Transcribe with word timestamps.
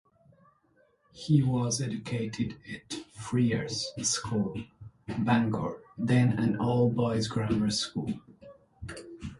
He 1.11 1.43
was 1.43 1.79
educated 1.79 2.57
at 2.73 2.91
Friars 3.13 3.85
School, 4.01 4.63
Bangor, 5.19 5.77
then 5.95 6.39
an 6.39 6.57
all-boys 6.57 7.27
grammar 7.27 7.69
school. 7.69 8.11